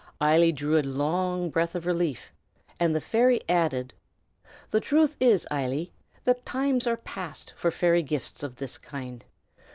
[0.19, 2.33] Eily drew a long breath of relief,
[2.79, 3.93] and the fairy added,
[4.71, 5.91] "The truth is, Eily,
[6.23, 9.23] the times are past for fairy gifts of this kind.